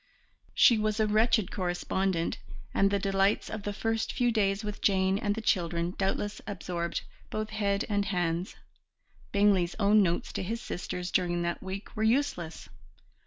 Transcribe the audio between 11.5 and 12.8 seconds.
week were useless.